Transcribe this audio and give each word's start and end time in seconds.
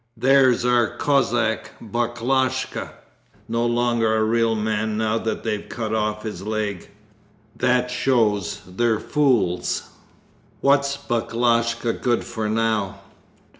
There's 0.17 0.65
our 0.65 0.97
Cossack 0.97 1.73
Baklashka, 1.79 2.93
no 3.47 3.67
longer 3.67 4.15
a 4.15 4.23
real 4.23 4.55
man 4.55 4.97
now 4.97 5.19
that 5.19 5.43
they've 5.43 5.69
cut 5.69 5.93
off 5.93 6.23
his 6.23 6.41
leg! 6.41 6.89
That 7.55 7.91
shows 7.91 8.61
they're 8.65 8.99
fools. 8.99 9.83
What's 10.59 10.97
Baklashka 10.97 11.93
good 12.01 12.23
for 12.23 12.49
now? 12.49 13.01